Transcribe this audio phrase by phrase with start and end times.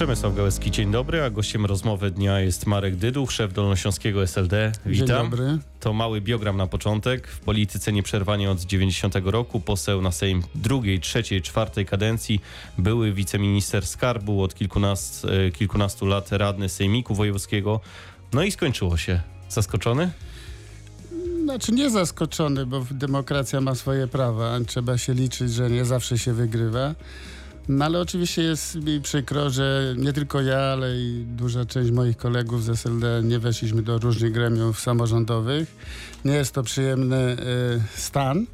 [0.00, 4.72] Przemysław Gałecki, dzień dobry, a gościem rozmowy dnia jest Marek Dyduch, szef Dolnośląskiego SLD.
[4.86, 5.06] Witam.
[5.06, 5.58] Dzień dobry.
[5.80, 7.28] To mały biogram na początek.
[7.28, 12.40] W polityce nieprzerwanie od 90 roku poseł na Sejm drugiej, trzeciej, czwartej kadencji,
[12.78, 17.80] były wiceminister skarbu, od kilkunastu, kilkunastu lat radny Sejmiku Wojewódzkiego.
[18.32, 19.20] No i skończyło się.
[19.48, 20.10] Zaskoczony?
[21.42, 24.58] Znaczy nie zaskoczony, bo demokracja ma swoje prawa.
[24.66, 26.94] Trzeba się liczyć, że nie zawsze się wygrywa.
[27.68, 32.16] No ale oczywiście jest mi przykro, że nie tylko ja, ale i duża część moich
[32.16, 35.76] kolegów z SLD nie weszliśmy do różnych gremiów samorządowych.
[36.24, 38.46] Nie jest to przyjemny y, stan.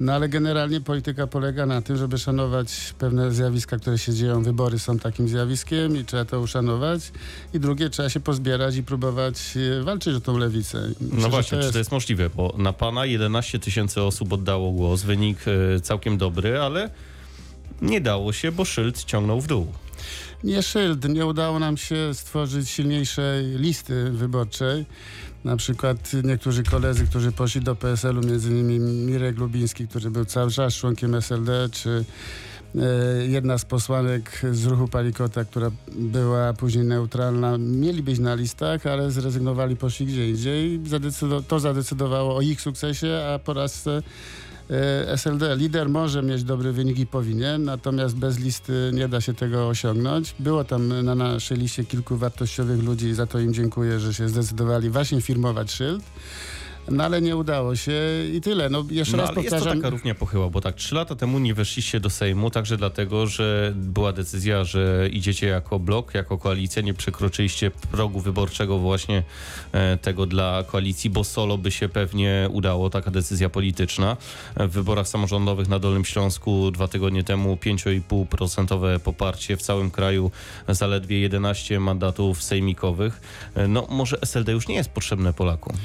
[0.00, 4.42] No ale generalnie polityka polega na tym, żeby szanować pewne zjawiska, które się dzieją.
[4.42, 7.12] Wybory są takim zjawiskiem i trzeba to uszanować.
[7.54, 10.78] I drugie, trzeba się pozbierać i próbować e, walczyć o tą lewicę.
[11.00, 11.68] Myślę, no właśnie, to jest...
[11.68, 12.30] czy to jest możliwe?
[12.30, 16.90] Bo na pana 11 tysięcy osób oddało głos, wynik e, całkiem dobry, ale
[17.82, 19.66] nie dało się, bo szyld ciągnął w dół.
[20.44, 24.86] Nie szyld, nie udało nam się stworzyć silniejszej listy wyborczej.
[25.44, 30.74] Na przykład niektórzy koledzy, którzy poszli do PSL-u, innymi Mirek Lubiński, który był cały czas
[30.74, 32.04] członkiem SLD, czy
[32.74, 38.86] e, jedna z posłanek z ruchu Palikota, która była później neutralna, mieli być na listach,
[38.86, 40.80] ale zrezygnowali, poszli gdzie indziej.
[41.48, 43.84] to zadecydowało o ich sukcesie, a po raz
[45.16, 45.56] SLD.
[45.56, 50.34] Lider może mieć dobre wyniki, powinien, natomiast bez listy nie da się tego osiągnąć.
[50.38, 54.28] Było tam na naszej liście kilku wartościowych ludzi i za to im dziękuję, że się
[54.28, 56.02] zdecydowali właśnie firmować szyld.
[56.88, 57.92] No ale nie udało się
[58.34, 58.70] i tyle.
[58.70, 59.58] No jeszcze no, raz powtarzam.
[59.58, 62.76] Jest to taka równia pochyła, bo tak trzy lata temu nie weszliście do Sejmu, także
[62.76, 69.22] dlatego, że była decyzja, że idziecie jako blok, jako koalicja, nie przekroczyliście progu wyborczego właśnie
[69.72, 74.16] e, tego dla koalicji, bo solo by się pewnie udało, taka decyzja polityczna.
[74.56, 80.30] W wyborach samorządowych na Dolnym Śląsku dwa tygodnie temu 5,5% poparcie w całym kraju,
[80.68, 83.20] zaledwie 11 mandatów sejmikowych.
[83.54, 85.76] E, no może SLD już nie jest potrzebne Polakom.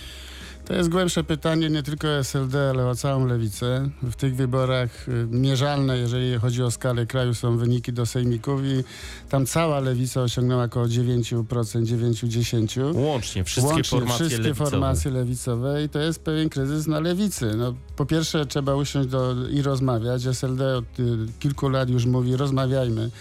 [0.67, 3.89] To jest głębsze pytanie nie tylko o SLD, ale o całą lewicę.
[4.03, 8.83] W tych wyborach y, mierzalne, jeżeli chodzi o skalę kraju, są wyniki do sejmików i
[9.30, 12.95] tam cała lewica osiągnęła około 9%, 9-10%.
[12.95, 14.71] Łącznie, wszystkie Łącznie, formacje wszystkie lewicowe.
[14.71, 17.52] formacje lewicowe i to jest pewien kryzys na lewicy.
[17.58, 20.25] No, po pierwsze trzeba usiąść do, i rozmawiać.
[20.25, 21.03] SLD od y,
[21.39, 23.11] kilku lat już mówi rozmawiajmy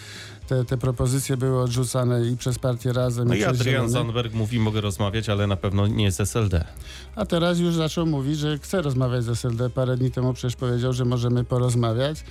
[0.47, 3.29] te, te propozycje były odrzucane i przez partię Razem.
[3.29, 6.65] No i, i Adrian Zandberg mówi, mogę rozmawiać, ale na pewno nie z SLD.
[7.17, 9.71] A teraz już zaczął mówić, że chce rozmawiać z SLD.
[9.71, 12.25] Parę dni temu przecież powiedział, że możemy porozmawiać,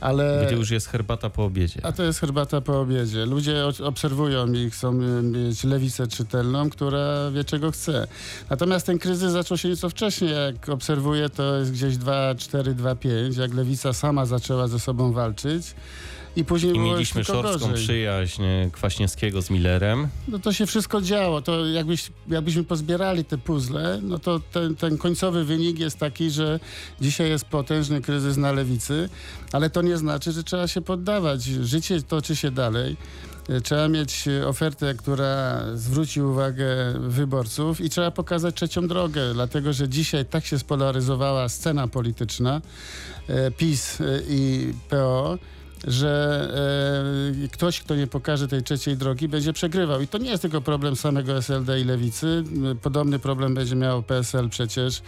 [0.00, 0.44] ale...
[0.46, 1.80] Gdy już jest herbata po obiedzie.
[1.82, 3.26] A to jest herbata po obiedzie.
[3.26, 8.06] Ludzie obserwują i chcą mieć lewicę czytelną, która wie czego chce.
[8.50, 10.30] Natomiast ten kryzys zaczął się nieco wcześniej.
[10.30, 13.40] Jak obserwuję, to jest gdzieś 2-4, 2-5.
[13.40, 15.74] Jak lewica sama zaczęła ze sobą walczyć,
[16.36, 17.84] i później I mieliśmy szorską gorzej.
[17.84, 20.08] przyjaźń e, Kwaśniewskiego z Millerem.
[20.28, 21.42] No to się wszystko działo.
[21.42, 26.60] To jakbyś, jakbyśmy pozbierali te puzzle, no to ten, ten końcowy wynik jest taki, że
[27.00, 29.08] dzisiaj jest potężny kryzys na lewicy,
[29.52, 31.44] ale to nie znaczy, że trzeba się poddawać.
[31.44, 32.96] Życie toczy się dalej.
[33.48, 36.66] E, trzeba mieć ofertę, która zwróci uwagę
[37.00, 42.60] wyborców i trzeba pokazać trzecią drogę, dlatego że dzisiaj tak się spolaryzowała scena polityczna
[43.28, 45.38] e, PiS i PO,
[45.86, 46.48] że
[47.44, 50.00] e, ktoś, kto nie pokaże tej trzeciej drogi, będzie przegrywał.
[50.00, 52.44] I to nie jest tylko problem samego SLD i Lewicy.
[52.82, 55.02] Podobny problem będzie miał PSL przecież.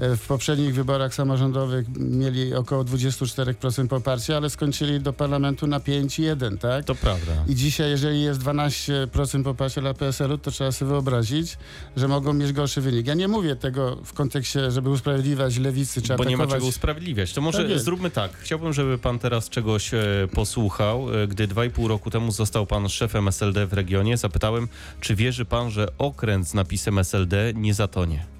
[0.00, 6.58] E, w poprzednich wyborach samorządowych mieli około 24% poparcia, ale skończyli do parlamentu na 5,1,
[6.58, 6.84] tak?
[6.84, 7.32] To prawda.
[7.48, 11.58] I dzisiaj, jeżeli jest 12% poparcia dla PSL-u, to trzeba sobie wyobrazić,
[11.96, 13.06] że mogą mieć gorszy wynik.
[13.06, 16.30] Ja nie mówię tego w kontekście, żeby usprawiedliwiać lewicy, czy Bo atakować...
[16.30, 17.32] nie ma czego usprawiedliwiać.
[17.32, 18.38] To może tak zróbmy tak.
[18.38, 19.90] Chciałbym, żeby pan teraz czegoś
[20.34, 21.22] posłuchał.
[21.22, 24.68] E, gdy 2,5 roku temu został pan szefem SLD w regionie, zapytałem,
[25.00, 28.39] czy wierzy pan, że okręt z napisem SLD nie zatonie?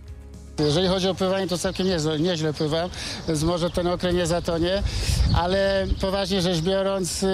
[0.64, 2.90] Jeżeli chodzi o pływanie, to całkiem nieźle, nieźle pływam,
[3.28, 4.82] więc może ten okręt nie zatonie,
[5.34, 7.26] ale poważnie rzecz biorąc, y,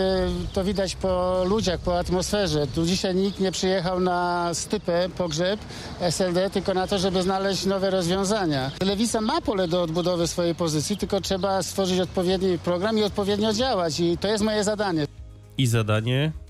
[0.53, 2.67] to widać po ludziach, po atmosferze.
[2.67, 5.61] Tu dzisiaj nikt nie przyjechał na stypę, pogrzeb
[6.01, 8.71] SLD, tylko na to, żeby znaleźć nowe rozwiązania.
[8.83, 14.01] Lewica ma pole do odbudowy swojej pozycji, tylko trzeba stworzyć odpowiedni program i odpowiednio działać
[14.01, 15.07] i to jest moje zadanie.
[15.59, 16.46] I zadanie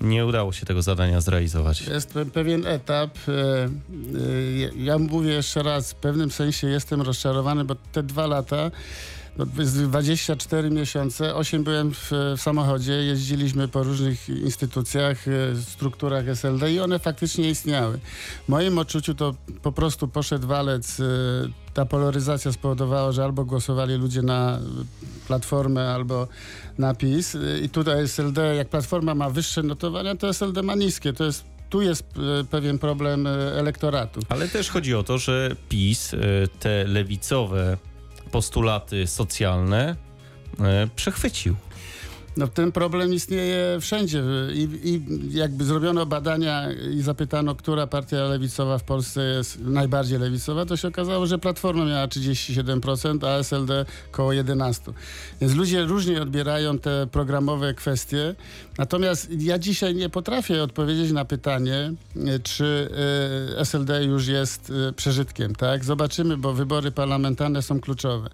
[0.00, 1.80] nie udało się tego zadania zrealizować.
[1.80, 3.10] Jest pewien etap.
[3.28, 3.68] E, e,
[4.76, 8.70] ja mówię jeszcze raz, w pewnym sensie jestem rozczarowany, bo te dwa lata
[9.46, 16.80] 24 miesiące, 8 byłem w, w samochodzie, jeździliśmy po różnych instytucjach, e, strukturach SLD i
[16.80, 17.98] one faktycznie istniały.
[18.44, 21.00] W moim odczuciu to po prostu poszedł walec.
[21.00, 21.04] e,
[21.74, 24.58] Ta polaryzacja spowodowała, że albo głosowali ludzie na
[25.26, 26.28] Platformę, albo
[26.78, 27.34] na PiS.
[27.34, 31.12] E, I tutaj SLD, jak Platforma ma wyższe notowania, to SLD ma niskie.
[31.12, 32.04] To jest, tu jest
[32.50, 33.26] pewien problem
[33.56, 34.20] elektoratu.
[34.28, 36.14] Ale też chodzi o to, że PiS
[36.60, 37.76] te lewicowe
[38.28, 39.96] postulaty socjalne
[40.60, 41.56] e, przechwycił.
[42.38, 44.22] No ten problem istnieje wszędzie
[44.54, 45.02] I, i
[45.36, 50.88] jakby zrobiono badania i zapytano, która partia lewicowa w Polsce jest najbardziej lewicowa, to się
[50.88, 54.92] okazało, że Platforma miała 37%, a SLD około 11%.
[55.40, 58.34] Więc ludzie różnie odbierają te programowe kwestie.
[58.78, 61.92] Natomiast ja dzisiaj nie potrafię odpowiedzieć na pytanie,
[62.42, 62.90] czy
[63.56, 65.54] e, SLD już jest e, przeżytkiem.
[65.54, 65.84] Tak?
[65.84, 68.30] Zobaczymy, bo wybory parlamentarne są kluczowe.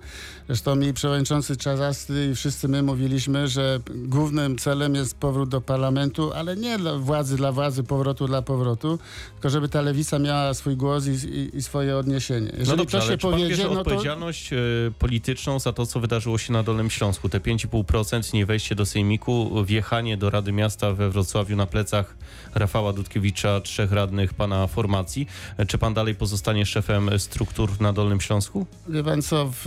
[0.46, 6.32] Zresztą mi przewodniczący Czazasty i wszyscy my mówiliśmy, że głównym celem jest powrót do parlamentu,
[6.32, 8.98] ale nie dla władzy dla władzy, powrotu dla powrotu,
[9.34, 12.46] tylko żeby ta lewica miała swój głos i, i, i swoje odniesienie.
[12.46, 14.56] Jeżeli no dobrze, to się powiedzie, no to odpowiedzialność e,
[14.98, 17.28] polityczną za to, co wydarzyło się na Dolnym Śląsku?
[17.28, 22.16] Te 5,5%, nie wejście do Sejmiku, wjechanie do Rady Miasta we Wrocławiu na plecach
[22.54, 25.26] Rafała Dudkiewicza, trzech radnych pana formacji.
[25.56, 28.66] E, Czy pan dalej pozostanie szefem struktur na Dolnym Śląsku?
[28.88, 29.66] Wie pan co, w,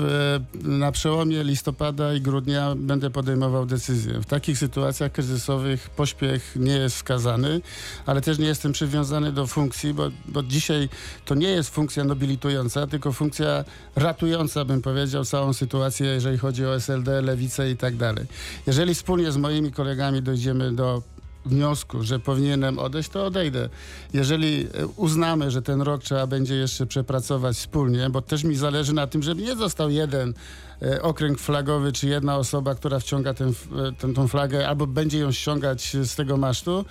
[0.63, 4.16] na przełomie listopada i grudnia będę podejmował decyzję.
[4.21, 7.61] W takich sytuacjach kryzysowych pośpiech nie jest wskazany,
[8.05, 10.89] ale też nie jestem przywiązany do funkcji, bo, bo dzisiaj
[11.25, 13.65] to nie jest funkcja nobilitująca, tylko funkcja
[13.95, 18.25] ratująca, bym powiedział, całą sytuację, jeżeli chodzi o SLD, lewicę i tak dalej.
[18.67, 21.01] Jeżeli wspólnie z moimi kolegami dojdziemy do
[21.47, 23.69] wniosku, że powinienem odejść, to odejdę.
[24.13, 28.93] Jeżeli e, uznamy, że ten rok trzeba będzie jeszcze przepracować wspólnie, bo też mi zależy
[28.93, 30.33] na tym, żeby nie został jeden
[30.81, 33.67] e, okręg flagowy, czy jedna osoba, która wciąga ten, f-
[34.03, 36.85] e, tę flagę, albo będzie ją ściągać z tego masztu,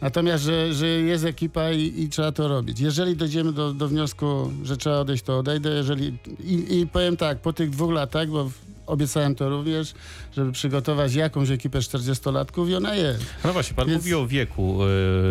[0.00, 2.80] natomiast, że, że jest ekipa i, i trzeba to robić.
[2.80, 5.70] Jeżeli dojdziemy do, do wniosku, że trzeba odejść, to odejdę.
[5.70, 8.50] Jeżeli, i, I powiem tak, po tych dwóch latach, bo
[8.88, 9.94] obiecałem to również,
[10.36, 13.24] żeby przygotować jakąś ekipę 40-latków i ona jest.
[13.44, 14.78] No właśnie, pan Więc- mówi o wieku,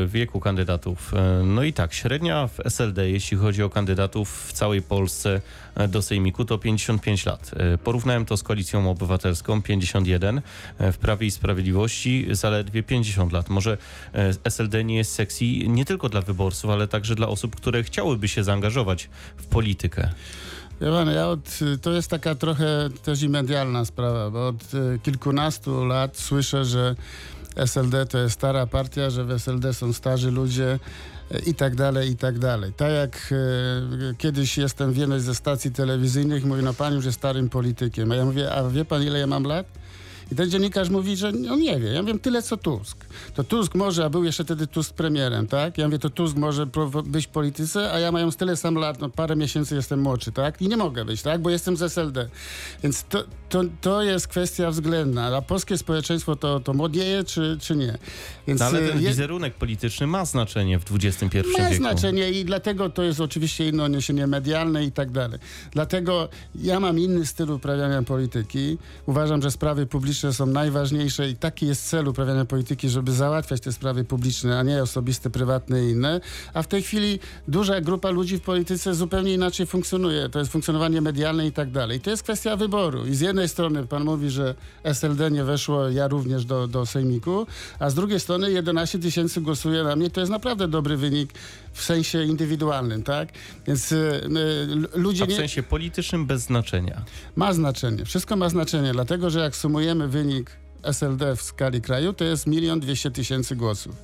[0.04, 1.14] e, wieku kandydatów.
[1.14, 5.42] E, No i tak, średnia w SLD, jeśli chodzi o kandydatów w całej Polsce
[5.76, 7.52] e, do Sejmiku, to 55 lat.
[7.84, 10.42] Porównałem to z Koalicją Obywatelską, 51,
[10.78, 13.50] e, w Prawie i Sprawiedliwości zaledwie 50 lat.
[13.50, 13.78] Może
[14.44, 18.44] SLD nie jest sexy nie tylko dla wyborców, ale także dla osób, które chciałyby się
[18.44, 20.10] zaangażować w politykę.
[20.82, 25.00] Wie pan, ja od, to jest taka trochę też i medialna sprawa, bo od e,
[25.00, 26.96] kilkunastu lat słyszę, że
[27.56, 30.80] SLD to jest stara partia, że w SLD są starzy ludzie
[31.32, 32.74] e, i tak dalej, i tak dalej.
[32.74, 33.34] Tak jak
[34.12, 38.12] e, kiedyś jestem w jednej ze stacji telewizyjnych, mówi, no pan już jest starym politykiem.
[38.12, 39.66] A ja mówię, a wie pan ile ja mam lat?
[40.32, 41.88] I ten dziennikarz mówi, że on nie wie.
[41.88, 43.06] Ja wiem tyle co Tusk.
[43.36, 45.78] To Tusk może, a był jeszcze wtedy Tusk premierem, tak?
[45.78, 46.66] Ja mówię, to Tusk może
[47.06, 50.62] być w polityce, a ja mając tyle sam lat, no parę miesięcy jestem młodszy, tak?
[50.62, 51.42] I nie mogę być, tak?
[51.42, 52.30] Bo jestem z SLD.
[52.84, 55.36] Więc to, to, to jest kwestia względna.
[55.38, 57.98] A polskie społeczeństwo to, to młodnieje, czy, czy nie?
[58.48, 61.76] Więc No, ale ten e, je- wizerunek polityczny ma znaczenie w XXI ma wieku.
[61.76, 65.40] znaczenie i dlatego to jest oczywiście inne odniesienie medialne i tak dalej.
[65.72, 68.78] Dlatego ja mam inny styl uprawiania polityki.
[69.06, 73.74] Uważam, że sprawy publiczne są najważniejsze i taki jest cel uprawiania polityki, żeby załatwiać te
[73.74, 76.22] sprawy publiczne, a nie osobiste, prywatne i inne.
[76.54, 80.30] A w tej chwili duża grupa ludzi w polityce zupełnie inaczej funkcjonuje.
[80.30, 82.00] To jest funkcjonowanie medialne i tak dalej.
[82.00, 83.06] To jest kwestia wyboru.
[83.06, 87.48] I z jednej strony pan mówi, że SLD nie weszło, ja również do, do Sejmiku,
[87.80, 90.10] a z drugiej strony 11 tysięcy głosuje na mnie.
[90.10, 91.34] To jest naprawdę dobry wynik
[91.78, 93.30] w sensie indywidualnym, tak?
[93.68, 95.36] Więc y, y, ludzie A w nie...
[95.36, 97.06] sensie politycznym bez znaczenia.
[97.36, 98.06] Ma znaczenie.
[98.06, 100.52] Wszystko ma znaczenie, dlatego że jak sumujemy wynik
[100.84, 103.96] SLD w skali kraju, to jest milion dwieście tysięcy głosów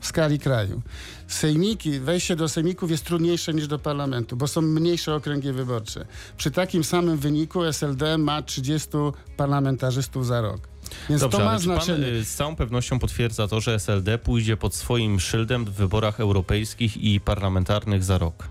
[0.00, 0.82] w skali kraju.
[1.28, 6.06] Sejmiki, wejście do sejmików jest trudniejsze niż do parlamentu, bo są mniejsze okręgi wyborcze.
[6.36, 8.88] Przy takim samym wyniku SLD ma 30
[9.36, 10.69] parlamentarzystów za rok.
[11.08, 12.06] Więc Dobrze, to ma czy pan znaczenie.
[12.06, 16.96] y, z całą pewnością potwierdza to, że SLD pójdzie pod swoim szyldem w wyborach europejskich
[16.96, 18.48] i parlamentarnych za rok?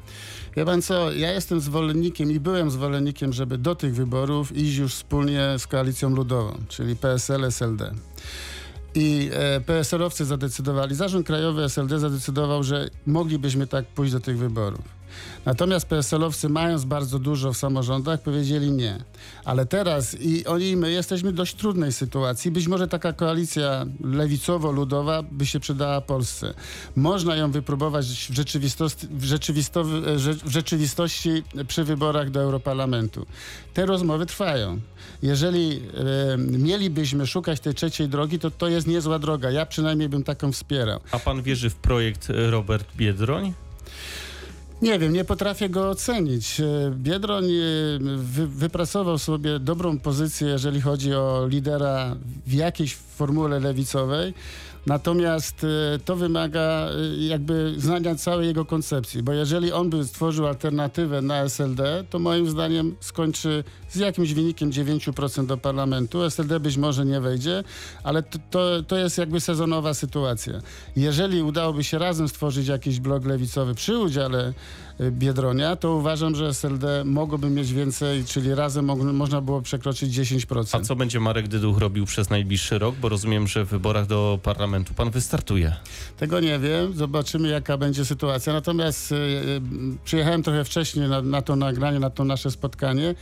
[0.58, 4.94] Wie pan co, ja jestem zwolennikiem i byłem zwolennikiem, żeby do tych wyborów iść już
[4.94, 7.92] wspólnie z koalicją ludową, czyli PSL, SLD.
[8.96, 14.99] I e, PSL-owcy zadecydowali, Zarząd Krajowy SLD zadecydował, że moglibyśmy tak pójść do tych wyborów.
[15.46, 19.04] Natomiast PSL-owcy, mając bardzo dużo w samorządach, powiedzieli nie.
[19.46, 22.52] Ale teraz i oni i my jesteśmy w dość trudnej sytuacji.
[22.52, 26.54] Być może taka koalicja lewicowo-ludowa by się przydała Polsce.
[26.96, 29.84] Można ją wypróbować w rzeczywistości, w, rzeczywisto,
[30.44, 33.26] w rzeczywistości przy wyborach do Europarlamentu.
[33.74, 34.80] Te rozmowy trwają.
[35.22, 35.82] Jeżeli
[36.34, 39.52] e, mielibyśmy szukać tej trzeciej drogi, to to jest niezła droga.
[39.52, 41.00] Ja przynajmniej bym taką wspierał.
[41.12, 43.54] A pan wierzy w projekt e, Robert Biedroń?
[44.82, 46.60] Nie wiem, nie potrafię go ocenić.
[46.60, 47.58] E, Biedroń e,
[48.18, 52.16] wy, wypracował sobie dobrą pozycję, jeżeli chodzi o lidera
[52.48, 54.34] w jakiejś formule lewicowej.
[54.86, 60.48] Natomiast e, to wymaga e, jakby znania całej jego koncepcji, bo jeżeli on by stworzył
[60.48, 66.24] alternatywę na SLD, to moim zdaniem skończy z jakimś wynikiem 9% do parlamentu.
[66.30, 67.64] SLD być może nie wejdzie,
[68.04, 70.62] ale to, to, to jest jakby sezonowa sytuacja.
[70.96, 74.54] Jeżeli udałoby się razem stworzyć jakiś blok lewicowy przy udziale
[75.12, 80.78] Biedronia, to uważam, że SLD mogłoby mieć więcej, czyli razem mo można było przekroczyć 10%.
[80.78, 82.96] A co będzie Marek Dyduch robił przez najbliższy rok?
[82.96, 85.76] Bo rozumiem, że w wyborach do parlamentu pan wystartuje.
[86.18, 88.54] Tego nie wiem, zobaczymy jaka będzie sytuacja.
[88.54, 89.62] Natomiast y, y,
[90.04, 93.16] przyjechałem trochę wcześniej na, na to nagranie, na to nasze spotkanie.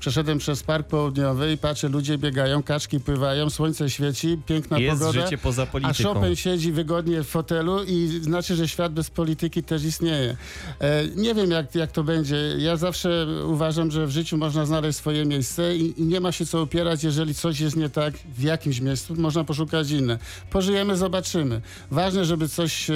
[0.00, 5.22] Przeszedłem przez Park Południowy i patrzę, ludzie biegają, kaczki pływają, słońce świeci, piękna Jest pogoda.
[5.22, 6.14] życie poza A polityką.
[6.14, 10.36] Chopin siedzi wygodnie w fotelu i znaczy, że świat bez polityki też istnieje.
[10.80, 12.36] E, nie wiem, jak, jak to będzie.
[12.58, 16.46] Ja zawsze uważam, że w życiu można znaleźć swoje miejsce i, i nie ma się
[16.46, 20.18] co upierać, jeżeli coś jest nie tak w jakimś miejscu, można poszukać inne.
[20.50, 21.60] Pożyjemy, zobaczymy.
[21.90, 22.86] Ważne, żeby coś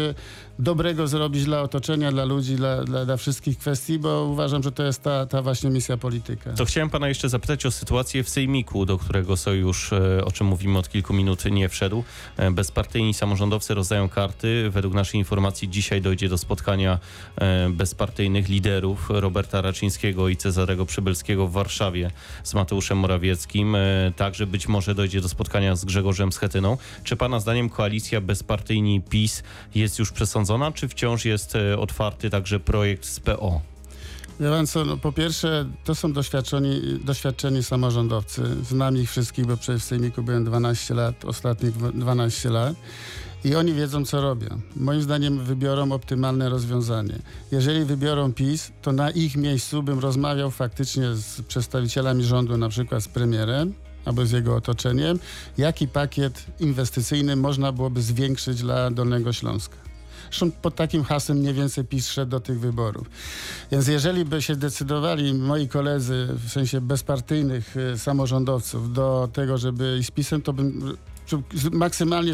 [0.59, 4.83] dobrego zrobić dla otoczenia, dla ludzi, dla, dla, dla wszystkich kwestii, bo uważam, że to
[4.83, 6.53] jest ta, ta właśnie misja polityka.
[6.53, 10.47] To chciałem pana jeszcze zapytać o sytuację w Sejmiku, do którego sojusz, e, o czym
[10.47, 12.05] mówimy od kilku minut, nie wszedł.
[12.37, 14.71] E, Bezpartyjni samorządowcy rozdają karty.
[14.71, 16.99] Według naszej informacji dzisiaj dojdzie do spotkania
[17.37, 22.11] e, bezpartyjnych liderów Roberta Raczyńskiego i Cezarego Przybylskiego w Warszawie
[22.43, 23.77] z Mateuszem Morawieckim.
[24.17, 26.77] Także być może dojdzie do spotkania z Grzegorzem Schetyną.
[27.05, 29.43] Czy pana zdaniem koalicja bezpartyjni PiS
[29.75, 33.72] jest już przesądzona, czy wciąż jest otwarty także projekt z PO?
[34.39, 38.43] Pan co, no, po pierwsze, to są doświadczeni, doświadczeni samorządowcy.
[38.65, 42.75] Znam ich wszystkich, bo przecież w Sejmiku byłem 12 lat, ostatnich dwa- 12 lat.
[43.45, 44.61] I oni wiedzą, co robią.
[44.77, 47.19] Moim zdaniem wybiorą optymalne rozwiązanie.
[47.53, 53.03] Jeżeli wybiorą PiS, to na ich miejscu bym rozmawiał faktycznie z przedstawicielami rządu, na przykład
[53.05, 53.75] z premierem,
[54.05, 55.19] albo z jego otoczeniem,
[55.59, 59.77] jaki pakiet inwestycyjny można byłoby zwiększyć dla Dolnego Śląska.
[60.33, 63.11] Zresztą pod takim hasłem mniej więcej PiS do tych wyborów.
[63.73, 69.97] Więc jeżeli by się decydowali moi koledzy, w sensie bezpartyjnych y, samorządowców, do tego, żeby
[69.99, 70.97] iść z PiSem, to bym
[71.73, 72.33] maksymalnie...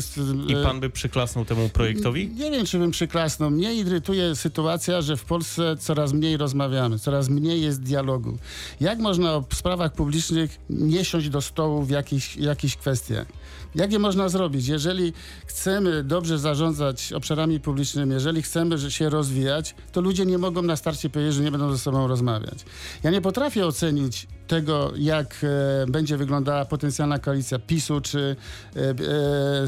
[0.49, 2.29] I pan by przyklasnął temu projektowi?
[2.29, 3.51] nie wiem, czy bym przyklasnął.
[3.51, 8.39] Mnie irytuje sytuacja, że w Polsce coraz mniej rozmawiamy, coraz mniej jest dialogu.
[8.81, 13.27] Jak można o sprawach publicznych nie siąść do stołu w jakichś, jakichś kwestiach?
[13.75, 14.69] Jak je można zrobić?
[14.69, 15.13] Jeżeli
[15.47, 21.11] chcemy dobrze zarządzać obszarami publicznymi, jeżeli chcemy się rozwijać, to ludzie nie mogą na starcie
[21.11, 22.65] powiedzieć, że nie będą ze sobą rozmawiać.
[23.03, 28.37] Ja nie potrafię ocenić tego, jak e, będzie wyglądała potencjalna koalicja PiSu, czy
[28.77, 28.95] e, e,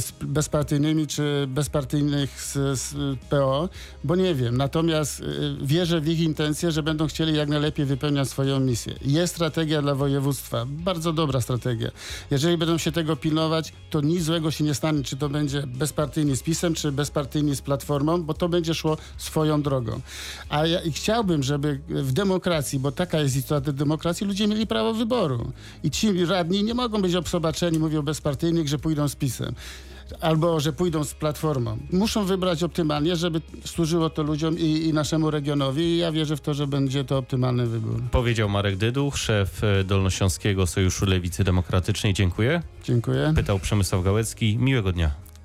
[0.00, 2.94] z bezpartyjnymi, czy bezpartyjnych z, z
[3.30, 3.68] PO,
[4.04, 4.56] bo nie wiem.
[4.56, 5.22] Natomiast
[5.62, 8.94] wierzę w ich intencje, że będą chcieli jak najlepiej wypełniać swoją misję.
[9.02, 11.90] Jest strategia dla województwa, bardzo dobra strategia.
[12.30, 16.36] Jeżeli będą się tego pilnować, to nic złego się nie stanie, czy to będzie bezpartyjni
[16.36, 20.00] z PiSem, czy bezpartyjni z Platformą, bo to będzie szło swoją drogą.
[20.48, 25.52] A ja chciałbym, żeby w demokracji, bo taka jest istota demokracji, ludzie mieli prawo wyboru.
[25.82, 29.54] I ci radni nie mogą być obsobaczeni, mówię o bezpartyjnych, że pójdą z PiSem.
[30.20, 31.78] Albo że pójdą z platformą.
[31.92, 35.82] Muszą wybrać optymalnie, żeby służyło to ludziom i, i naszemu regionowi.
[35.82, 38.02] I ja wierzę w to, że będzie to optymalny wybór.
[38.10, 42.14] Powiedział Marek Dyduch, szef e, Dolnośląskiego Sojuszu Lewicy Demokratycznej.
[42.14, 42.62] Dziękuję.
[42.84, 43.32] Dziękuję.
[43.36, 44.58] Pytał Przemysław Gałecki.
[44.58, 45.29] Miłego dnia.